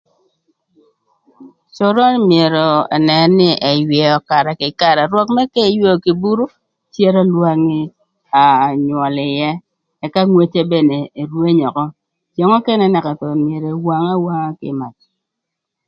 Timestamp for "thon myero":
13.19-13.67